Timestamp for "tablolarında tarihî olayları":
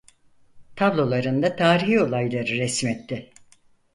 0.75-2.51